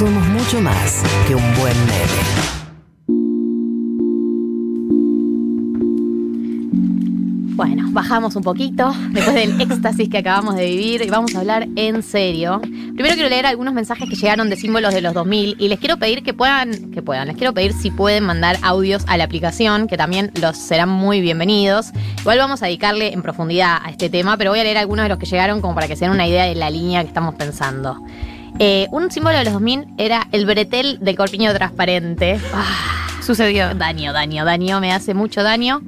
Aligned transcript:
Somos 0.00 0.26
mucho 0.28 0.62
más 0.62 1.02
que 1.28 1.34
un 1.34 1.42
buen 1.56 1.76
meme. 1.84 2.20
Bueno, 7.54 7.84
bajamos 7.90 8.34
un 8.34 8.42
poquito 8.42 8.94
después 9.10 9.34
del 9.34 9.60
éxtasis 9.60 10.08
que 10.08 10.16
acabamos 10.16 10.54
de 10.54 10.64
vivir 10.64 11.02
y 11.02 11.10
vamos 11.10 11.34
a 11.34 11.40
hablar 11.40 11.68
en 11.76 12.02
serio. 12.02 12.62
Primero 12.62 13.12
quiero 13.12 13.28
leer 13.28 13.44
algunos 13.44 13.74
mensajes 13.74 14.08
que 14.08 14.16
llegaron 14.16 14.48
de 14.48 14.56
símbolos 14.56 14.94
de 14.94 15.02
los 15.02 15.12
2000 15.12 15.56
y 15.58 15.68
les 15.68 15.78
quiero 15.78 15.98
pedir 15.98 16.22
que 16.22 16.32
puedan, 16.32 16.92
que 16.92 17.02
puedan, 17.02 17.28
les 17.28 17.36
quiero 17.36 17.52
pedir 17.52 17.74
si 17.74 17.90
pueden 17.90 18.24
mandar 18.24 18.56
audios 18.62 19.04
a 19.06 19.18
la 19.18 19.24
aplicación, 19.24 19.86
que 19.86 19.98
también 19.98 20.32
los 20.40 20.56
serán 20.56 20.88
muy 20.88 21.20
bienvenidos. 21.20 21.90
Igual 22.20 22.38
vamos 22.38 22.62
a 22.62 22.66
dedicarle 22.68 23.12
en 23.12 23.20
profundidad 23.20 23.76
a 23.84 23.90
este 23.90 24.08
tema, 24.08 24.38
pero 24.38 24.48
voy 24.48 24.60
a 24.60 24.64
leer 24.64 24.78
algunos 24.78 25.04
de 25.04 25.10
los 25.10 25.18
que 25.18 25.26
llegaron 25.26 25.60
como 25.60 25.74
para 25.74 25.88
que 25.88 25.96
se 25.96 26.06
den 26.06 26.14
una 26.14 26.26
idea 26.26 26.46
de 26.46 26.54
la 26.54 26.70
línea 26.70 27.02
que 27.02 27.08
estamos 27.08 27.34
pensando. 27.34 28.02
Eh, 28.58 28.88
un 28.90 29.10
símbolo 29.10 29.38
de 29.38 29.44
los 29.44 29.54
2000 29.54 29.86
era 29.98 30.28
el 30.32 30.46
bretel 30.46 30.98
del 31.00 31.16
corpiño 31.16 31.52
transparente. 31.54 32.38
Ah, 32.52 33.08
sucedió. 33.22 33.74
Daño, 33.74 34.12
daño, 34.12 34.44
daño, 34.44 34.80
me 34.80 34.92
hace 34.92 35.14
mucho 35.14 35.42
daño. 35.42 35.82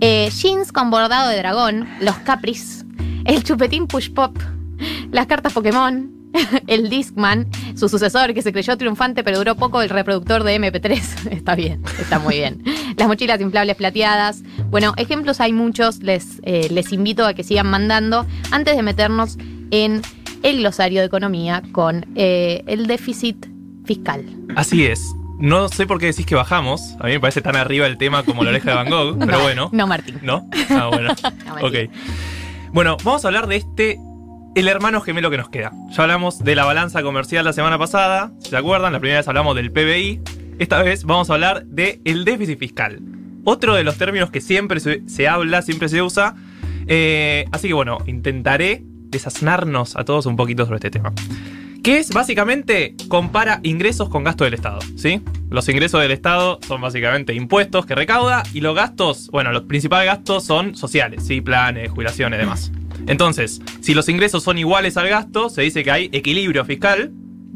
Eh, 0.00 0.30
jeans 0.30 0.72
con 0.72 0.90
bordado 0.90 1.28
de 1.30 1.38
dragón, 1.38 1.88
los 2.00 2.16
capris, 2.18 2.84
el 3.24 3.42
chupetín 3.44 3.86
push 3.86 4.10
pop, 4.12 4.36
las 5.12 5.26
cartas 5.26 5.52
Pokémon, 5.52 6.10
el 6.66 6.90
Discman, 6.90 7.48
su 7.76 7.88
sucesor 7.88 8.34
que 8.34 8.42
se 8.42 8.52
creyó 8.52 8.76
triunfante 8.76 9.22
pero 9.22 9.38
duró 9.38 9.54
poco, 9.54 9.82
el 9.82 9.88
reproductor 9.88 10.42
de 10.42 10.60
MP3. 10.60 11.30
está 11.30 11.54
bien, 11.54 11.82
está 11.98 12.18
muy 12.18 12.36
bien. 12.36 12.62
Las 12.96 13.08
mochilas 13.08 13.40
inflables 13.40 13.76
plateadas. 13.76 14.42
Bueno, 14.70 14.94
ejemplos 14.96 15.40
hay 15.40 15.52
muchos, 15.52 16.02
les, 16.02 16.40
eh, 16.42 16.68
les 16.70 16.92
invito 16.92 17.24
a 17.24 17.34
que 17.34 17.44
sigan 17.44 17.68
mandando 17.68 18.26
antes 18.50 18.76
de 18.76 18.82
meternos 18.82 19.38
en 19.70 20.02
el 20.44 20.58
glosario 20.58 21.00
de 21.00 21.06
economía 21.06 21.62
con 21.72 22.06
eh, 22.14 22.62
el 22.66 22.86
déficit 22.86 23.46
fiscal. 23.84 24.24
Así 24.54 24.84
es. 24.84 25.00
No 25.40 25.68
sé 25.68 25.86
por 25.86 25.98
qué 25.98 26.06
decís 26.06 26.26
que 26.26 26.34
bajamos. 26.36 26.94
A 27.00 27.06
mí 27.06 27.12
me 27.12 27.20
parece 27.20 27.40
tan 27.40 27.56
arriba 27.56 27.86
el 27.86 27.98
tema 27.98 28.22
como 28.22 28.44
la 28.44 28.50
oreja 28.50 28.70
de 28.70 28.76
Van 28.76 28.90
Gogh, 28.90 29.18
pero 29.26 29.40
bueno. 29.40 29.70
No, 29.72 29.86
Martín. 29.86 30.20
¿No? 30.22 30.48
Ah, 30.70 30.88
bueno. 30.92 31.12
No, 31.46 31.54
Martín. 31.54 31.88
ok. 31.88 32.72
Bueno, 32.72 32.96
vamos 33.02 33.24
a 33.24 33.28
hablar 33.28 33.46
de 33.46 33.56
este, 33.56 33.98
el 34.54 34.68
hermano 34.68 35.00
gemelo 35.00 35.30
que 35.30 35.38
nos 35.38 35.48
queda. 35.48 35.72
Ya 35.90 36.02
hablamos 36.02 36.44
de 36.44 36.54
la 36.54 36.64
balanza 36.64 37.02
comercial 37.02 37.44
la 37.44 37.52
semana 37.52 37.78
pasada, 37.78 38.32
si 38.40 38.50
se 38.50 38.56
acuerdan, 38.56 38.92
la 38.92 39.00
primera 39.00 39.20
vez 39.20 39.28
hablamos 39.28 39.56
del 39.56 39.72
PBI. 39.72 40.20
Esta 40.58 40.82
vez 40.82 41.04
vamos 41.04 41.30
a 41.30 41.34
hablar 41.34 41.64
del 41.64 42.00
el 42.04 42.24
déficit 42.24 42.58
fiscal. 42.58 43.00
Otro 43.44 43.74
de 43.74 43.82
los 43.82 43.96
términos 43.96 44.30
que 44.30 44.40
siempre 44.40 44.78
se, 44.80 45.02
se 45.08 45.26
habla, 45.26 45.62
siempre 45.62 45.88
se 45.88 46.02
usa. 46.02 46.36
Eh, 46.86 47.46
así 47.50 47.68
que 47.68 47.74
bueno, 47.74 47.98
intentaré 48.06 48.84
desaznarnos 49.14 49.96
a 49.96 50.04
todos 50.04 50.26
un 50.26 50.36
poquito 50.36 50.64
sobre 50.64 50.76
este 50.76 50.90
tema. 50.90 51.12
Que 51.82 51.98
es 51.98 52.10
básicamente 52.10 52.94
compara 53.08 53.60
ingresos 53.62 54.08
con 54.08 54.24
gastos 54.24 54.46
del 54.46 54.54
Estado, 54.54 54.80
¿sí? 54.96 55.22
Los 55.50 55.68
ingresos 55.68 56.00
del 56.00 56.10
Estado 56.10 56.58
son 56.66 56.80
básicamente 56.80 57.34
impuestos 57.34 57.86
que 57.86 57.94
recauda 57.94 58.42
y 58.52 58.60
los 58.60 58.74
gastos, 58.74 59.28
bueno, 59.30 59.52
los 59.52 59.62
principales 59.64 60.06
gastos 60.06 60.44
son 60.44 60.74
sociales, 60.74 61.24
¿sí? 61.24 61.40
Planes, 61.40 61.90
jubilaciones 61.90 62.38
demás. 62.38 62.72
Entonces, 63.06 63.60
si 63.80 63.94
los 63.94 64.08
ingresos 64.08 64.42
son 64.42 64.58
iguales 64.58 64.96
al 64.96 65.08
gasto, 65.08 65.50
se 65.50 65.62
dice 65.62 65.84
que 65.84 65.90
hay 65.90 66.10
equilibrio 66.12 66.64
fiscal, 66.64 67.12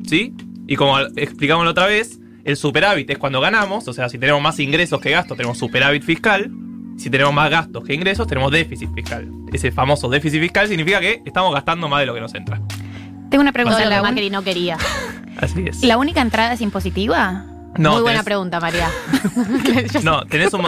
¿sí? 0.07 0.35
Y 0.67 0.77
como 0.77 0.99
explicamos 1.17 1.65
la 1.65 1.71
otra 1.71 1.87
vez, 1.87 2.21
el 2.45 2.57
superávit 2.57 3.09
es 3.11 3.19
cuando 3.19 3.41
ganamos, 3.41 3.89
o 3.89 3.93
sea, 3.93 4.09
si 4.09 4.19
tenemos 4.19 4.43
más 4.43 4.61
ingresos 4.61 5.01
que 5.01 5.11
gastos, 5.11 5.37
tenemos 5.37 5.59
superávit 5.59 6.03
fiscal. 6.03 6.51
Si 6.99 7.09
tenemos 7.11 7.33
más 7.33 7.49
gastos 7.51 7.85
que 7.85 7.95
ingresos, 7.95 8.27
tenemos 8.27 8.51
déficit 8.53 8.93
fiscal. 8.95 9.29
Ese 9.53 9.71
famoso 9.73 10.09
déficit 10.11 10.41
fiscal 10.41 10.69
significa 10.69 11.01
que 11.01 11.23
estamos 11.25 11.55
gastando 11.55 11.89
más 11.89 12.01
de 12.01 12.07
lo 12.07 12.15
que 12.15 12.21
nos 12.21 12.35
entra. 12.35 12.61
Tengo 13.31 13.41
una 13.43 13.53
pregunta. 13.53 13.79
La, 13.85 13.89
que 13.97 14.01
un- 14.03 14.09
Macri 14.09 14.31
no 14.31 14.43
quería. 14.43 14.77
Así 15.41 15.65
es. 15.69 15.83
¿La 15.85 15.97
única 15.97 16.21
entrada 16.21 16.53
es 16.55 16.61
impositiva? 16.61 17.45
No, 17.77 17.93
Muy 17.93 18.03
buena 18.03 18.21
tenés- 18.21 18.25
pregunta, 18.25 18.59
María. 18.61 18.89
No, 20.03 20.25
tenés 20.27 20.53
un, 20.53 20.63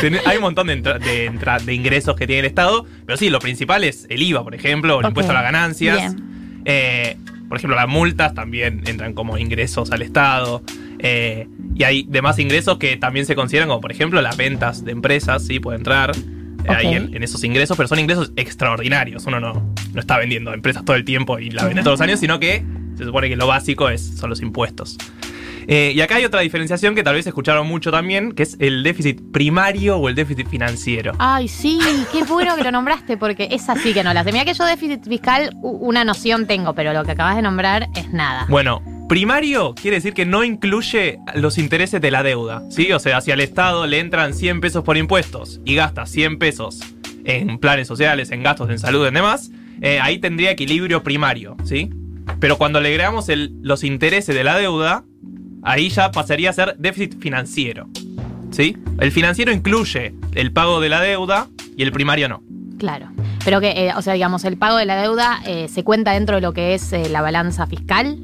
tenés- 0.00 0.22
hay 0.26 0.36
un 0.36 0.42
montón 0.42 0.68
de, 0.68 0.72
entra- 0.82 0.98
de, 0.98 1.26
entra- 1.26 1.58
de 1.58 1.74
ingresos 1.74 2.16
que 2.16 2.26
tiene 2.26 2.40
el 2.40 2.46
Estado, 2.46 2.86
pero 3.04 3.18
sí, 3.18 3.28
lo 3.30 3.38
principal 3.40 3.84
es 3.84 4.06
el 4.08 4.22
IVA, 4.22 4.42
por 4.42 4.54
ejemplo, 4.54 4.96
o 4.96 5.00
el 5.00 5.06
impuesto 5.08 5.32
a 5.32 5.34
las 5.34 5.42
ganancias. 5.42 5.98
bien. 6.14 6.62
Eh, 6.64 7.16
por 7.48 7.58
ejemplo, 7.58 7.76
las 7.76 7.88
multas 7.88 8.34
también 8.34 8.82
entran 8.86 9.12
como 9.12 9.38
ingresos 9.38 9.90
al 9.92 10.02
Estado. 10.02 10.62
Eh, 10.98 11.48
y 11.74 11.84
hay 11.84 12.04
demás 12.08 12.38
ingresos 12.38 12.78
que 12.78 12.96
también 12.96 13.26
se 13.26 13.34
consideran 13.34 13.68
como, 13.68 13.80
por 13.80 13.92
ejemplo, 13.92 14.20
las 14.22 14.36
ventas 14.36 14.84
de 14.84 14.92
empresas, 14.92 15.44
sí, 15.44 15.60
puede 15.60 15.78
entrar 15.78 16.12
eh, 16.16 16.68
ahí 16.68 16.94
en, 16.94 17.14
en 17.14 17.22
esos 17.22 17.44
ingresos, 17.44 17.76
pero 17.76 17.88
son 17.88 17.98
ingresos 17.98 18.32
extraordinarios. 18.36 19.26
Uno 19.26 19.40
no, 19.40 19.74
no 19.92 20.00
está 20.00 20.18
vendiendo 20.18 20.52
empresas 20.52 20.84
todo 20.84 20.96
el 20.96 21.04
tiempo 21.04 21.38
y 21.38 21.50
la 21.50 21.64
vende 21.64 21.82
todos 21.82 21.94
los 21.94 22.00
años, 22.00 22.20
sino 22.20 22.40
que 22.40 22.64
se 22.96 23.04
supone 23.04 23.28
que 23.28 23.36
lo 23.36 23.46
básico 23.46 23.88
es, 23.88 24.02
son 24.02 24.30
los 24.30 24.40
impuestos. 24.40 24.96
Eh, 25.68 25.92
y 25.94 26.00
acá 26.00 26.16
hay 26.16 26.24
otra 26.24 26.40
diferenciación 26.40 26.94
que 26.94 27.02
tal 27.02 27.14
vez 27.14 27.26
escucharon 27.26 27.66
mucho 27.66 27.90
también, 27.90 28.32
que 28.32 28.44
es 28.44 28.56
el 28.60 28.82
déficit 28.82 29.20
primario 29.32 29.96
o 29.96 30.08
el 30.08 30.14
déficit 30.14 30.48
financiero. 30.48 31.12
Ay, 31.18 31.48
sí, 31.48 31.80
qué 32.12 32.22
bueno 32.24 32.54
que 32.56 32.62
lo 32.62 32.70
nombraste, 32.70 33.16
porque 33.16 33.48
es 33.50 33.68
así 33.68 33.92
que 33.92 34.04
no 34.04 34.14
la 34.14 34.22
sé. 34.22 34.32
Mira 34.32 34.44
que 34.44 34.54
yo 34.54 34.64
déficit 34.64 35.04
fiscal 35.08 35.50
una 35.62 36.04
noción 36.04 36.46
tengo, 36.46 36.74
pero 36.74 36.92
lo 36.92 37.04
que 37.04 37.12
acabas 37.12 37.36
de 37.36 37.42
nombrar 37.42 37.88
es 37.96 38.12
nada. 38.12 38.46
Bueno, 38.48 38.80
primario 39.08 39.74
quiere 39.74 39.96
decir 39.96 40.14
que 40.14 40.24
no 40.24 40.44
incluye 40.44 41.18
los 41.34 41.58
intereses 41.58 42.00
de 42.00 42.10
la 42.10 42.22
deuda, 42.22 42.62
¿sí? 42.70 42.92
O 42.92 42.98
sea, 43.00 43.20
si 43.20 43.30
al 43.32 43.40
Estado 43.40 43.86
le 43.86 43.98
entran 43.98 44.34
100 44.34 44.60
pesos 44.60 44.84
por 44.84 44.96
impuestos 44.96 45.60
y 45.64 45.74
gasta 45.74 46.06
100 46.06 46.38
pesos 46.38 46.80
en 47.24 47.58
planes 47.58 47.88
sociales, 47.88 48.30
en 48.30 48.42
gastos 48.44 48.70
en 48.70 48.78
salud 48.78 49.06
y 49.08 49.10
demás, 49.10 49.50
eh, 49.82 49.98
ahí 50.00 50.18
tendría 50.18 50.52
equilibrio 50.52 51.02
primario, 51.02 51.56
¿sí? 51.64 51.90
Pero 52.40 52.56
cuando 52.56 52.80
le 52.80 52.88
agregamos 52.90 53.28
el- 53.28 53.52
los 53.62 53.82
intereses 53.84 54.34
de 54.34 54.44
la 54.44 54.56
deuda, 54.58 55.04
ahí 55.66 55.88
ya 55.88 56.10
pasaría 56.12 56.50
a 56.50 56.52
ser 56.52 56.76
déficit 56.78 57.20
financiero, 57.20 57.88
¿sí? 58.50 58.76
El 58.98 59.10
financiero 59.12 59.52
incluye 59.52 60.14
el 60.34 60.52
pago 60.52 60.80
de 60.80 60.88
la 60.88 61.00
deuda 61.00 61.48
y 61.76 61.82
el 61.82 61.92
primario 61.92 62.28
no. 62.28 62.42
Claro. 62.78 63.08
Pero 63.44 63.60
que, 63.60 63.70
eh, 63.70 63.92
o 63.96 64.02
sea, 64.02 64.14
digamos, 64.14 64.44
el 64.44 64.56
pago 64.56 64.76
de 64.76 64.86
la 64.86 65.00
deuda 65.00 65.40
eh, 65.44 65.68
se 65.68 65.82
cuenta 65.82 66.12
dentro 66.12 66.36
de 66.36 66.42
lo 66.42 66.52
que 66.52 66.74
es 66.74 66.92
eh, 66.92 67.08
la 67.08 67.20
balanza 67.20 67.66
fiscal. 67.66 68.18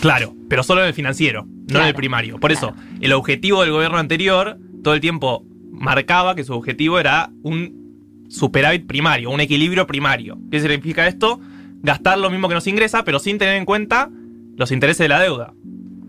Claro, 0.00 0.34
pero 0.48 0.62
solo 0.62 0.82
en 0.82 0.88
el 0.88 0.94
financiero, 0.94 1.46
no 1.72 1.80
en 1.80 1.86
el 1.86 1.94
primario. 1.94 2.38
Por 2.38 2.52
claro. 2.52 2.74
eso, 2.74 2.98
el 3.00 3.12
objetivo 3.12 3.62
del 3.62 3.70
gobierno 3.70 3.98
anterior 3.98 4.58
todo 4.82 4.94
el 4.94 5.00
tiempo 5.00 5.44
marcaba 5.70 6.34
que 6.34 6.44
su 6.44 6.52
objetivo 6.54 6.98
era 6.98 7.30
un 7.42 8.26
superávit 8.28 8.86
primario, 8.86 9.30
un 9.30 9.40
equilibrio 9.40 9.86
primario. 9.86 10.38
¿Qué 10.50 10.60
significa 10.60 11.06
esto? 11.06 11.40
Gastar 11.82 12.18
lo 12.18 12.30
mismo 12.30 12.48
que 12.48 12.54
nos 12.54 12.66
ingresa, 12.66 13.04
pero 13.04 13.20
sin 13.20 13.38
tener 13.38 13.56
en 13.56 13.64
cuenta 13.64 14.10
los 14.56 14.72
intereses 14.72 14.98
de 14.98 15.08
la 15.08 15.20
deuda. 15.20 15.54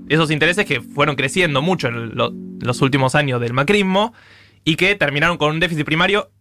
Esos 0.10 0.32
intereses 0.32 0.66
que 0.66 0.82
fueron 0.82 1.16
creciendo 1.16 1.62
mucho 1.62 1.88
en 1.88 2.16
lo- 2.16 2.34
los 2.60 2.82
últimos 2.82 3.16
años 3.16 3.40
del 3.40 3.54
macrismo 3.54 4.14
y 4.66 4.76
que 4.76 4.96
terminaron 4.96 5.38
con 5.38 5.52
un 5.52 5.60
déficit 5.60 5.86
primario 5.86 6.32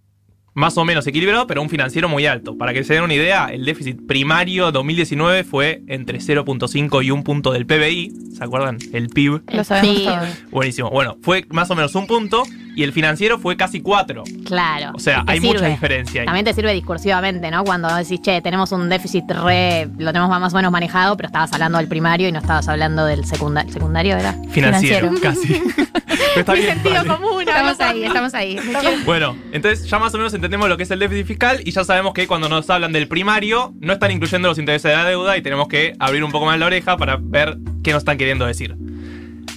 más 0.59 0.77
o 0.77 0.85
menos 0.85 1.07
equilibrado, 1.07 1.47
pero 1.47 1.63
un 1.63 1.71
financiero 1.71 2.09
muy 2.09 2.27
alto. 2.27 2.59
Para 2.59 2.73
que 2.75 2.85
se 2.85 2.95
den 2.95 3.05
una 3.05 3.15
idea, 3.15 3.47
el 3.53 3.65
déficit 3.65 4.07
primario 4.07 4.71
2019 4.73 5.45
fue 5.45 5.83
entre 5.87 6.19
0.5 6.19 7.05
y 7.05 7.11
un 7.11 7.23
punto 7.23 7.53
del 7.53 7.65
PBI. 7.67 8.13
¿Se 8.37 8.45
acuerdan? 8.45 8.79
El 8.93 9.09
PIB. 9.09 9.41
Lo 9.53 9.65
sabemos 9.65 9.97
Sí, 9.99 10.05
todos. 10.05 10.29
Buenísimo. 10.51 10.91
Bueno, 10.91 11.17
fue 11.23 11.45
más 11.51 11.71
o 11.71 11.75
menos 11.75 11.95
un 11.95 12.07
punto 12.07 12.43
y 12.77 12.83
el 12.85 12.93
financiero 12.93 13.39
fue 13.39 13.57
casi 13.57 13.81
4. 13.81 14.23
Claro. 14.45 14.93
O 14.95 14.99
sea, 15.01 15.25
hay 15.27 15.41
mucha 15.41 15.67
diferencia 15.69 16.21
ahí. 16.21 16.27
También 16.27 16.45
te 16.45 16.55
sirve 16.55 16.73
discursivamente, 16.73 17.51
¿no? 17.51 17.65
Cuando 17.65 17.93
decís, 17.95 18.21
che, 18.23 18.41
tenemos 18.41 18.71
un 18.73 18.89
déficit 18.89 19.25
re. 19.31 19.89
lo 19.99 20.13
tenemos 20.13 20.29
más 20.41 20.53
o 20.53 20.57
menos 20.57 20.71
manejado, 20.71 21.17
pero 21.17 21.27
estabas 21.29 21.53
hablando 21.53 21.79
del 21.79 21.89
primario 21.89 22.29
y 22.29 22.33
no 22.33 22.39
estabas 22.39 22.69
hablando 22.69 23.05
del 23.07 23.25
secunda- 23.25 23.67
secundario, 23.69 24.17
¿era? 24.17 24.35
Financiero, 24.51 25.11
financiero. 25.13 25.21
casi. 25.21 25.63
Pero 26.44 26.59
está 26.59 26.82
bien, 26.82 26.94
vale. 27.04 27.09
común, 27.09 27.41
Estamos 27.41 27.81
ahí, 27.81 28.04
estamos 28.04 28.34
ahí. 28.34 28.59
Bueno, 29.04 29.37
entonces 29.53 29.88
ya 29.88 29.99
más 29.99 30.15
o 30.15 30.19
menos 30.19 30.34
entendemos 30.34 30.69
lo 30.69 30.76
que 30.76 30.82
es 30.84 30.91
el 30.91 30.99
déficit 30.99 31.26
fiscal 31.26 31.60
y 31.65 31.71
ya 31.71 31.84
sabemos 31.84 32.12
que 32.15 32.26
cuando 32.26 32.49
nos 32.49 32.69
hablan 32.71 32.93
del 32.93 33.09
primario 33.09 33.75
no 33.81 33.93
están 33.93 34.10
incluyendo 34.10 34.49
los 34.49 34.59
intereses 34.59 34.91
de 34.91 34.97
la 34.97 35.04
deuda 35.04 35.37
y 35.37 35.43
tenemos 35.43 35.69
que 35.69 35.94
abrir 35.99 36.23
un 36.23 36.31
poco 36.31 36.46
más 36.46 36.58
la 36.58 36.67
oreja 36.67 36.96
para 36.96 37.19
ver 37.20 37.58
qué 37.82 37.93
nos 37.93 38.00
están 38.00 38.19
queriendo 38.19 38.46
decir. 38.46 38.76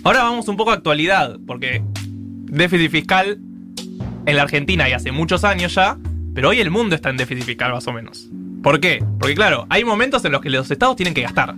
Ahora 0.03 0.23
vamos 0.23 0.47
un 0.47 0.57
poco 0.57 0.71
a 0.71 0.75
actualidad, 0.75 1.37
porque 1.45 1.83
déficit 2.45 2.89
fiscal 2.89 3.39
en 4.25 4.35
la 4.35 4.41
Argentina 4.41 4.89
y 4.89 4.93
hace 4.93 5.11
muchos 5.11 5.43
años 5.43 5.75
ya, 5.75 5.97
pero 6.33 6.49
hoy 6.49 6.59
el 6.59 6.71
mundo 6.71 6.95
está 6.95 7.09
en 7.09 7.17
déficit 7.17 7.43
fiscal 7.43 7.71
más 7.71 7.87
o 7.87 7.93
menos. 7.93 8.27
¿Por 8.63 8.79
qué? 8.79 9.03
Porque 9.19 9.35
claro, 9.35 9.67
hay 9.69 9.83
momentos 9.83 10.25
en 10.25 10.31
los 10.31 10.41
que 10.41 10.49
los 10.49 10.69
estados 10.71 10.95
tienen 10.95 11.13
que 11.13 11.21
gastar. 11.21 11.55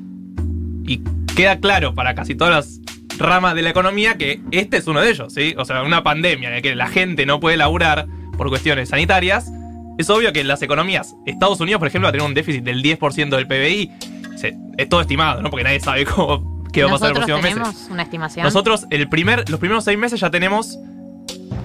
Y 0.85 1.01
queda 1.35 1.59
claro 1.59 1.93
para 1.93 2.13
casi 2.15 2.35
todas 2.35 2.53
las 2.53 2.82
ramas 3.23 3.55
de 3.55 3.61
la 3.63 3.69
economía 3.71 4.15
que 4.15 4.41
este 4.51 4.77
es 4.77 4.87
uno 4.87 5.01
de 5.01 5.09
ellos, 5.09 5.33
¿sí? 5.33 5.55
O 5.57 5.65
sea, 5.65 5.81
una 5.83 6.03
pandemia 6.03 6.49
en 6.49 6.55
la 6.55 6.61
que 6.61 6.75
la 6.75 6.87
gente 6.87 7.25
no 7.25 7.39
puede 7.39 7.57
laburar 7.57 8.07
por 8.37 8.49
cuestiones 8.49 8.89
sanitarias. 8.89 9.51
Es 9.97 10.09
obvio 10.09 10.33
que 10.33 10.43
las 10.43 10.61
economías, 10.61 11.15
Estados 11.25 11.59
Unidos, 11.59 11.79
por 11.79 11.87
ejemplo, 11.87 12.05
va 12.07 12.09
a 12.09 12.11
tener 12.11 12.25
un 12.27 12.33
déficit 12.33 12.63
del 12.63 12.81
10% 12.83 13.29
del 13.35 13.47
PBI. 13.47 13.91
Se- 14.37 14.55
es 14.77 14.89
todo 14.89 15.01
estimado, 15.01 15.41
¿no? 15.41 15.49
Porque 15.49 15.63
nadie 15.63 15.79
sabe 15.79 16.03
cómo, 16.05 16.63
qué 16.73 16.83
va 16.83 16.89
a 16.89 16.93
pasar 16.93 17.09
en 17.11 17.19
los 17.19 17.27
Nosotros 17.27 17.39
próximos 17.41 17.41
tenemos 17.43 17.67
meses. 17.75 17.87
una 17.91 18.03
estimación. 18.03 18.43
Nosotros, 18.43 18.85
el 18.89 19.07
primer, 19.09 19.47
los 19.49 19.59
primeros 19.59 19.83
seis 19.83 19.97
meses 19.97 20.19
ya 20.19 20.29
tenemos 20.31 20.77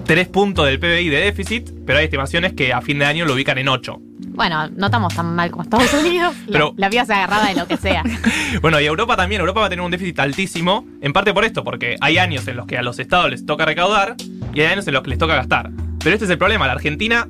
3 0.05 0.27
puntos 0.27 0.65
del 0.65 0.79
PBI 0.79 1.09
de 1.09 1.17
déficit, 1.21 1.69
pero 1.85 1.99
hay 1.99 2.05
estimaciones 2.05 2.53
que 2.53 2.71
a 2.73 2.81
fin 2.81 2.99
de 2.99 3.05
año 3.05 3.25
lo 3.25 3.33
ubican 3.33 3.57
en 3.57 3.67
8. 3.67 3.99
Bueno, 4.39 4.69
no 4.69 4.85
estamos 4.85 5.13
tan 5.13 5.35
mal 5.35 5.51
como 5.51 5.63
Estados 5.63 5.93
Unidos. 5.93 6.33
La- 6.47 6.51
Pero- 6.53 6.73
la, 6.77 6.87
vida 6.87 7.03
se 7.03 7.11
agarraba 7.13 7.47
de 7.49 7.55
lo 7.55 7.67
que 7.67 7.75
sea. 7.75 8.03
Bueno, 8.61 8.79
y 8.79 8.85
Europa 8.85 9.17
también, 9.17 9.41
Europa 9.41 9.59
va 9.59 9.65
a 9.65 9.69
tener 9.69 9.83
un 9.83 9.91
déficit 9.91 10.17
altísimo, 10.19 10.85
en 11.01 11.11
parte 11.11 11.33
por 11.33 11.43
esto, 11.43 11.65
porque 11.65 11.97
hay 11.99 12.17
años 12.19 12.47
en 12.47 12.55
los 12.55 12.65
que 12.65 12.77
a 12.77 12.81
los 12.81 12.99
estados 12.99 13.29
les 13.29 13.45
toca 13.45 13.65
recaudar 13.65 14.15
y 14.53 14.61
hay 14.61 14.67
años 14.67 14.87
en 14.87 14.93
los 14.93 15.03
que 15.03 15.09
les 15.09 15.19
toca 15.19 15.35
gastar. 15.35 15.69
Pero 16.01 16.13
este 16.13 16.23
es 16.23 16.31
el 16.31 16.37
problema, 16.37 16.67
la 16.67 16.73
Argentina 16.73 17.27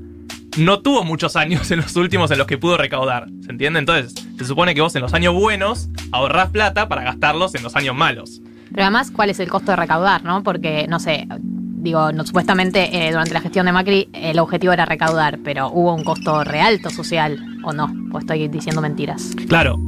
no 0.58 0.80
tuvo 0.82 1.04
muchos 1.04 1.36
años 1.36 1.72
en 1.72 1.82
los 1.82 1.96
últimos 1.96 2.30
en 2.30 2.38
los 2.38 2.46
que 2.46 2.60
pudo 2.60 2.78
recaudar, 2.78 3.26
¿se 3.44 3.52
entiende? 3.52 3.80
Entonces, 3.80 4.14
se 4.38 4.46
supone 4.46 4.76
que 4.76 4.82
vos 4.82 4.96
en 4.96 5.02
los 5.02 5.14
años 5.16 5.34
buenos 5.34 5.90
ahorrás 6.12 6.50
plata 6.52 6.88
para 6.88 7.02
gastarlos 7.04 7.56
en 7.56 7.64
los 7.64 7.76
años 7.76 7.96
malos. 7.96 8.40
Pero 8.72 8.84
además, 8.84 9.10
¿cuál 9.10 9.32
es 9.32 9.40
el 9.40 9.50
costo 9.50 9.72
de 9.72 9.78
recaudar, 9.78 10.24
no? 10.24 10.44
Porque, 10.44 10.86
no 10.88 11.00
sé, 11.00 11.28
digo, 11.82 12.12
no, 12.12 12.26
supuestamente 12.26 12.90
eh, 13.08 13.12
durante 13.12 13.34
la 13.34 13.42
gestión 13.42 13.66
de 13.66 13.72
Macri 13.72 14.10
el 14.14 14.38
objetivo 14.40 14.74
era 14.74 14.86
recaudar, 14.86 15.40
pero 15.44 15.70
hubo 15.70 15.94
un 15.96 16.04
costo 16.04 16.44
realto 16.44 16.90
social, 16.90 17.40
¿o 17.64 17.72
no? 17.74 17.94
¿O 18.12 18.20
estoy 18.20 18.48
diciendo 18.50 18.82
mentiras? 18.82 19.32
Claro, 19.48 19.80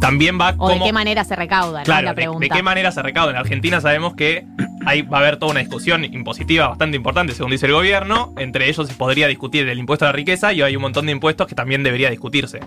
también 0.00 0.38
va 0.40 0.54
¿O 0.58 0.68
de 0.68 0.74
como- 0.74 0.86
qué 0.86 0.92
manera 0.92 1.24
se 1.24 1.36
recauda, 1.36 1.80
no? 1.80 1.84
Claro, 1.84 2.02
La 2.04 2.10
de, 2.10 2.14
pregunta. 2.16 2.44
de 2.44 2.48
qué 2.50 2.62
manera 2.62 2.90
se 2.90 3.02
recauda. 3.02 3.30
En 3.30 3.36
Argentina 3.36 3.80
sabemos 3.80 4.14
que 4.14 4.44
ahí 4.86 5.02
va 5.02 5.18
a 5.18 5.20
haber 5.20 5.36
toda 5.36 5.52
una 5.52 5.60
discusión 5.60 6.04
impositiva 6.04 6.68
bastante 6.68 6.96
importante, 6.96 7.32
según 7.34 7.50
dice 7.52 7.66
el 7.66 7.72
gobierno. 7.72 8.32
Entre 8.38 8.68
ellos 8.68 8.88
se 8.88 8.94
podría 8.94 9.28
discutir 9.28 9.68
el 9.68 9.78
impuesto 9.78 10.06
a 10.06 10.08
la 10.08 10.12
riqueza 10.12 10.52
y 10.52 10.62
hay 10.62 10.74
un 10.74 10.82
montón 10.82 11.06
de 11.06 11.12
impuestos 11.12 11.46
que 11.46 11.54
también 11.54 11.82
debería 11.82 12.08
discutirse. 12.10 12.60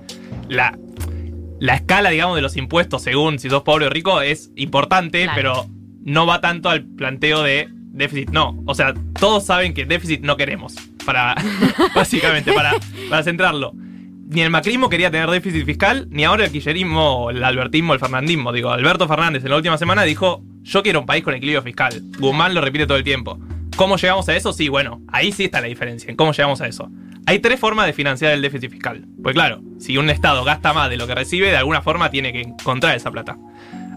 La, 0.47 0.77
la 1.59 1.75
escala, 1.75 2.11
digamos, 2.11 2.35
de 2.35 2.41
los 2.43 2.55
impuestos, 2.55 3.01
según 3.01 3.39
si 3.39 3.49
sos 3.49 3.63
pobre 3.63 3.87
o 3.87 3.89
rico, 3.89 4.21
es 4.21 4.51
importante, 4.55 5.23
Claro. 5.23 5.35
pero 5.35 5.65
no 6.05 6.25
va 6.27 6.39
tanto 6.39 6.69
al 6.69 6.83
planteo 6.83 7.41
de 7.43 7.67
déficit. 7.93 8.31
No, 8.31 8.61
o 8.65 8.75
sea, 8.75 8.93
todos 9.19 9.45
saben 9.45 9.73
que 9.73 9.85
déficit 9.85 10.21
no 10.21 10.35
queremos. 10.35 10.75
Para, 11.05 11.35
básicamente, 11.95 12.51
para, 12.51 12.73
para 13.09 13.23
centrarlo. 13.23 13.73
Ni 13.73 14.41
el 14.41 14.49
macrismo 14.49 14.89
quería 14.89 15.11
tener 15.11 15.29
déficit 15.29 15.65
fiscal, 15.65 16.07
ni 16.09 16.25
ahora 16.25 16.45
el 16.45 16.51
kirchnerismo, 16.51 17.29
el 17.29 17.43
albertismo, 17.43 17.93
el 17.93 17.99
fernandismo. 17.99 18.51
Digo, 18.51 18.71
Alberto 18.71 19.07
Fernández 19.07 19.43
en 19.43 19.51
la 19.51 19.57
última 19.57 19.77
semana 19.77 20.03
dijo, 20.03 20.43
yo 20.63 20.81
quiero 20.81 21.01
un 21.01 21.05
país 21.05 21.23
con 21.23 21.35
equilibrio 21.35 21.61
fiscal. 21.61 22.01
Guzmán 22.19 22.53
lo 22.53 22.61
repite 22.61 22.87
todo 22.87 22.97
el 22.97 23.03
tiempo. 23.03 23.37
¿Cómo 23.75 23.97
llegamos 23.97 24.27
a 24.29 24.35
eso? 24.35 24.53
Sí, 24.53 24.69
bueno, 24.69 25.01
ahí 25.07 25.31
sí 25.31 25.45
está 25.45 25.61
la 25.61 25.67
diferencia, 25.67 26.09
en 26.09 26.15
cómo 26.15 26.31
llegamos 26.31 26.61
a 26.61 26.67
eso. 26.67 26.89
Hay 27.25 27.39
tres 27.39 27.59
formas 27.59 27.85
de 27.85 27.93
financiar 27.93 28.33
el 28.33 28.41
déficit 28.41 28.71
fiscal. 28.71 29.05
Pues 29.21 29.33
claro, 29.33 29.61
si 29.79 29.97
un 29.97 30.09
Estado 30.09 30.43
gasta 30.43 30.73
más 30.73 30.89
de 30.89 30.97
lo 30.97 31.07
que 31.07 31.15
recibe, 31.15 31.49
de 31.49 31.57
alguna 31.57 31.81
forma 31.81 32.09
tiene 32.09 32.33
que 32.33 32.41
encontrar 32.41 32.95
esa 32.95 33.11
plata. 33.11 33.37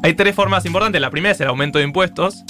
Hay 0.02 0.14
tres 0.14 0.34
formas 0.34 0.64
importantes. 0.64 1.00
La 1.00 1.10
primera 1.10 1.32
es 1.32 1.40
el 1.40 1.48
aumento 1.48 1.78
de 1.78 1.84
impuestos. 1.84 2.44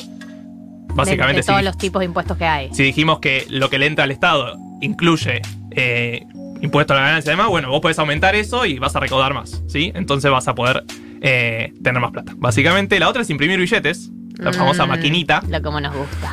Básicamente, 0.96 1.40
de, 1.42 1.46
todos 1.46 1.58
si- 1.60 1.64
los 1.64 1.78
tipos 1.78 2.00
de 2.00 2.06
impuestos 2.06 2.36
que 2.36 2.44
hay. 2.44 2.74
si 2.74 2.82
dijimos 2.82 3.20
que 3.20 3.46
lo 3.48 3.68
que 3.70 3.78
le 3.78 3.86
entra 3.86 4.04
al 4.04 4.10
Estado 4.10 4.56
incluye 4.80 5.42
eh, 5.70 6.24
impuesto 6.60 6.92
a 6.94 6.96
la 6.96 7.02
ganancia 7.02 7.30
y 7.30 7.34
demás, 7.34 7.48
bueno, 7.48 7.68
vos 7.70 7.80
podés 7.80 7.98
aumentar 7.98 8.34
eso 8.34 8.64
y 8.66 8.78
vas 8.78 8.96
a 8.96 9.00
recaudar 9.00 9.34
más, 9.34 9.62
¿sí? 9.68 9.92
Entonces 9.94 10.30
vas 10.30 10.48
a 10.48 10.54
poder 10.54 10.84
eh, 11.22 11.72
tener 11.82 12.00
más 12.00 12.10
plata. 12.12 12.32
Básicamente, 12.36 12.98
la 12.98 13.08
otra 13.08 13.22
es 13.22 13.30
imprimir 13.30 13.58
billetes, 13.58 14.10
la 14.38 14.52
famosa 14.52 14.84
Mm, 14.84 14.88
maquinita, 14.90 15.42
Lo 15.48 15.62
como 15.62 15.80
nos 15.80 15.94
gusta. 15.94 16.32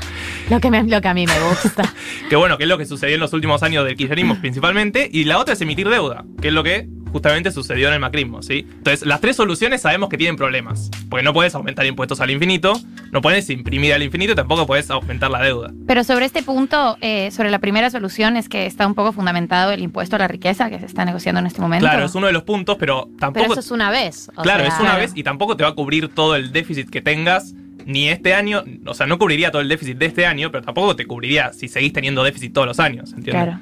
Lo 0.50 0.60
que, 0.60 0.70
me- 0.70 0.84
lo 0.84 1.00
que 1.02 1.08
a 1.08 1.14
mí 1.14 1.26
me 1.26 1.40
gusta. 1.40 1.84
que 2.30 2.36
bueno, 2.36 2.58
que 2.58 2.64
es 2.64 2.70
lo 2.70 2.78
que 2.78 2.86
sucedió 2.86 3.16
en 3.16 3.22
los 3.22 3.32
últimos 3.34 3.64
años 3.64 3.86
del 3.86 3.96
kirchnerismo 3.96 4.36
principalmente, 4.42 5.10
y 5.12 5.24
la 5.24 5.40
otra 5.40 5.54
es 5.54 5.62
emitir 5.62 5.88
deuda, 5.90 6.26
que 6.42 6.50
es 6.50 6.54
lo 6.54 6.64
que 6.64 6.88
justamente 7.14 7.52
sucedió 7.52 7.88
en 7.90 7.94
el 7.94 8.00
macrismo, 8.02 8.42
¿sí? 8.42 8.68
Entonces, 8.78 9.06
las 9.08 9.22
tres 9.22 9.36
soluciones 9.38 9.82
sabemos 9.82 10.10
que 10.10 10.18
tienen 10.18 10.36
problemas, 10.36 10.90
porque 11.10 11.24
no 11.24 11.32
puedes 11.32 11.54
aumentar 11.56 11.86
impuestos 11.86 12.20
al 12.20 12.30
infinito, 12.32 12.74
no 13.14 13.22
puedes 13.22 13.48
imprimir 13.52 13.94
al 13.94 14.02
infinito 14.02 14.32
y 14.32 14.36
tampoco 14.36 14.66
puedes 14.66 14.90
aumentar 14.90 15.30
la 15.30 15.40
deuda. 15.40 15.72
Pero 15.86 16.04
sobre 16.04 16.26
este 16.26 16.42
punto, 16.42 16.98
eh, 17.00 17.30
sobre 17.30 17.52
la 17.52 17.60
primera 17.60 17.92
solución, 17.92 18.38
es 18.38 18.50
que 18.50 18.66
está 18.66 18.88
un 18.88 18.96
poco 18.96 19.14
fundamentado 19.14 19.72
el 19.72 19.84
impuesto 19.84 20.16
a 20.16 20.20
la 20.20 20.28
riqueza 20.28 20.72
que 20.72 20.80
se 20.80 20.88
está 20.88 21.06
negociando 21.06 21.40
en 21.40 21.46
este 21.46 21.62
momento. 21.62 21.86
Claro, 21.86 22.06
es 22.06 22.16
uno 22.16 22.26
de 22.26 22.34
los 22.34 22.42
puntos, 22.42 22.76
pero 22.80 23.08
tampoco... 23.20 23.44
Pero 23.46 23.54
eso 23.54 23.60
es 23.60 23.70
una 23.70 23.92
vez. 23.92 24.30
o 24.36 24.42
Claro, 24.42 24.66
sea, 24.66 24.74
es 24.74 24.80
una 24.80 24.98
vez 24.98 25.12
y 25.14 25.22
tampoco 25.22 25.56
te 25.56 25.64
va 25.64 25.70
a 25.70 25.76
cubrir 25.76 26.10
todo 26.10 26.36
el 26.36 26.52
déficit 26.52 26.90
que 26.90 27.02
tengas 27.02 27.54
ni 27.86 28.10
este 28.10 28.34
año, 28.34 28.64
o 28.88 28.96
sea, 28.96 29.06
no 29.06 29.20
cubriría 29.20 29.52
todo 29.52 29.62
el 29.62 29.70
déficit 29.70 29.98
de 29.98 30.08
este 30.08 30.26
año, 30.26 30.52
pero 30.52 30.64
tampoco 30.64 30.96
te 30.96 31.06
cubriría 31.06 31.54
si 31.54 31.68
seguís 31.68 31.94
teniendo 31.94 32.24
déficit 32.24 32.52
todos 32.52 32.66
los 32.66 32.80
años, 32.80 33.14
¿entiendes? 33.14 33.44
Claro. 33.44 33.60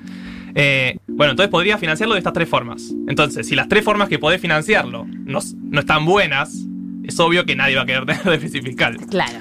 Eh, 0.56 0.98
bueno, 1.08 1.32
entonces 1.32 1.50
podría 1.50 1.78
financiarlo 1.78 2.16
de 2.16 2.20
estas 2.20 2.34
tres 2.34 2.48
formas. 2.48 2.94
Entonces, 3.08 3.48
si 3.48 3.56
las 3.56 3.68
tres 3.68 3.84
formas 3.84 4.08
que 4.08 4.20
podés 4.20 4.40
financiarlo 4.40 5.06
no, 5.08 5.40
no 5.62 5.80
están 5.80 6.06
buenas, 6.06 6.68
es 7.12 7.20
obvio 7.20 7.46
que 7.46 7.56
nadie 7.56 7.76
va 7.76 7.84
a 7.84 7.86
querer 7.86 8.06
tener 8.08 8.24
déficit 8.24 8.64
fiscal. 8.64 8.98
Claro. 9.10 9.40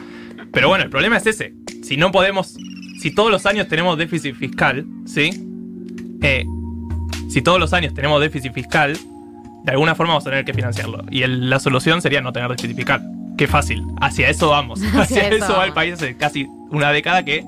Pero 0.53 0.69
bueno, 0.69 0.85
el 0.85 0.91
problema 0.91 1.17
es 1.17 1.27
ese. 1.27 1.55
Si 1.83 1.97
no 1.97 2.11
podemos, 2.13 2.57
si 3.01 3.11
todos 3.15 3.31
los 3.31 3.47
años 3.47 3.69
tenemos 3.69 3.97
déficit 3.99 4.35
fiscal, 4.37 4.85
¿sí? 5.07 5.31
Eh, 6.23 6.45
si 7.29 7.43
todos 7.43 7.59
los 7.61 7.73
años 7.73 7.95
tenemos 7.95 8.21
déficit 8.21 8.53
fiscal, 8.53 8.99
de 9.65 9.73
alguna 9.73 9.95
forma 9.95 10.15
vamos 10.15 10.27
a 10.27 10.31
tener 10.31 10.45
que 10.45 10.55
financiarlo. 10.55 11.05
Y 11.11 11.23
el- 11.23 11.49
la 11.51 11.59
solución 11.61 12.03
sería 12.03 12.21
no 12.21 12.33
tener 12.33 12.49
déficit 12.51 12.77
fiscal. 12.77 13.03
Qué 13.39 13.47
fácil. 13.47 13.85
Hacia 14.01 14.29
eso 14.29 14.51
vamos. 14.51 14.81
Hacia, 14.95 15.03
Hacia 15.03 15.29
eso, 15.29 15.57
va 15.57 15.65
el 15.67 15.73
país 15.73 15.95
hace 15.95 16.17
casi 16.17 16.47
una 16.71 16.91
década 16.93 17.25
que 17.25 17.45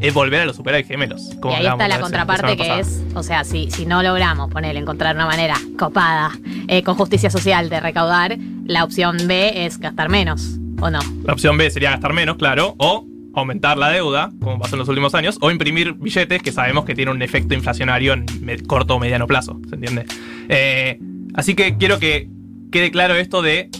es 0.00 0.12
volver 0.12 0.40
a 0.40 0.46
los 0.46 0.56
superávit 0.56 0.86
gemelos. 0.86 1.30
como 1.40 1.54
y 1.54 1.58
ahí 1.58 1.66
está 1.66 1.86
la 1.88 2.00
contraparte 2.00 2.56
que 2.56 2.64
pasada. 2.64 2.80
es, 2.80 3.02
o 3.14 3.22
sea, 3.22 3.44
si, 3.44 3.70
si 3.70 3.86
no 3.86 4.02
logramos 4.02 4.50
poner, 4.50 4.76
encontrar 4.76 5.14
una 5.14 5.26
manera 5.26 5.54
copada, 5.78 6.32
eh, 6.68 6.82
con 6.82 6.96
justicia 6.96 7.30
social 7.30 7.68
de 7.68 7.80
recaudar, 7.80 8.36
la 8.66 8.84
opción 8.84 9.16
B 9.26 9.66
es 9.66 9.78
gastar 9.78 10.08
menos, 10.08 10.58
¿o 10.80 10.90
no? 10.90 11.00
La 11.24 11.32
opción 11.32 11.56
B 11.56 11.70
sería 11.70 11.90
gastar 11.90 12.12
menos, 12.12 12.36
claro, 12.36 12.74
o 12.78 13.06
aumentar 13.34 13.76
la 13.76 13.90
deuda, 13.90 14.32
como 14.40 14.58
pasó 14.58 14.76
en 14.76 14.80
los 14.80 14.88
últimos 14.88 15.14
años, 15.14 15.38
o 15.40 15.50
imprimir 15.50 15.92
billetes 15.94 16.42
que 16.42 16.52
sabemos 16.52 16.84
que 16.84 16.94
tienen 16.94 17.14
un 17.14 17.22
efecto 17.22 17.54
inflacionario 17.54 18.14
en 18.14 18.26
corto 18.66 18.96
o 18.96 18.98
mediano 18.98 19.26
plazo, 19.26 19.60
¿se 19.68 19.74
entiende? 19.74 20.06
Eh, 20.48 20.98
así 21.34 21.54
que 21.54 21.76
quiero 21.76 21.98
que 21.98 22.28
quede 22.72 22.90
claro 22.90 23.14
esto 23.14 23.42
de 23.42 23.70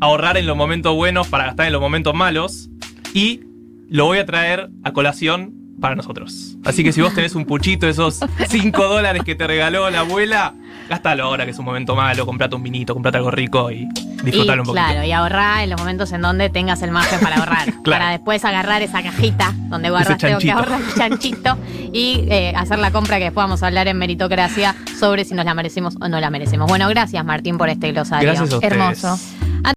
ahorrar 0.00 0.36
en 0.36 0.46
los 0.46 0.56
momentos 0.56 0.94
buenos 0.94 1.28
para 1.28 1.44
gastar 1.44 1.66
en 1.66 1.72
los 1.72 1.80
momentos 1.80 2.14
malos 2.14 2.70
y 3.12 3.40
lo 3.88 4.06
voy 4.06 4.18
a 4.18 4.26
traer 4.26 4.70
a 4.82 4.92
colación 4.92 5.54
para 5.80 5.94
nosotros. 5.94 6.56
Así 6.64 6.82
que 6.82 6.92
si 6.92 7.00
vos 7.00 7.14
tenés 7.14 7.34
un 7.34 7.44
puchito, 7.44 7.86
esos 7.86 8.20
5 8.48 8.84
dólares 8.88 9.22
que 9.24 9.34
te 9.34 9.46
regaló 9.46 9.88
la 9.90 10.00
abuela, 10.00 10.54
gástalo 10.88 11.24
ahora 11.24 11.44
que 11.44 11.50
es 11.50 11.58
un 11.58 11.64
momento 11.64 11.94
malo, 11.94 12.24
comprate 12.26 12.56
un 12.56 12.62
vinito, 12.62 12.94
comprate 12.94 13.18
algo 13.18 13.30
rico 13.30 13.70
y 13.70 13.86
un 14.30 14.66
poquito. 14.66 14.72
Claro, 14.72 15.04
y 15.04 15.12
ahorrar 15.12 15.64
en 15.64 15.70
los 15.70 15.80
momentos 15.80 16.12
en 16.12 16.22
donde 16.22 16.50
tengas 16.50 16.82
el 16.82 16.90
margen 16.90 17.20
para 17.20 17.36
ahorrar. 17.36 17.72
Para 17.84 18.10
después 18.10 18.44
agarrar 18.44 18.82
esa 18.82 19.02
cajita 19.02 19.52
donde 19.68 19.90
guardaste 19.90 20.34
o 20.34 20.38
que 20.38 20.50
ahorras 20.50 20.80
el 20.80 20.94
chanchito 20.94 21.58
y 21.92 22.24
eh, 22.28 22.52
hacer 22.56 22.78
la 22.78 22.90
compra 22.90 23.18
que 23.18 23.24
después 23.24 23.44
vamos 23.44 23.62
a 23.62 23.66
hablar 23.66 23.88
en 23.88 23.98
meritocracia 23.98 24.74
sobre 24.98 25.24
si 25.24 25.34
nos 25.34 25.44
la 25.44 25.54
merecemos 25.54 25.96
o 26.00 26.08
no 26.08 26.18
la 26.18 26.30
merecemos. 26.30 26.68
Bueno, 26.68 26.88
gracias 26.88 27.24
Martín 27.24 27.58
por 27.58 27.68
este 27.68 27.92
glosario. 27.92 28.28
Gracias 28.28 28.52
a 28.52 28.56
ustedes. 28.56 28.72
Hermoso. 28.72 29.18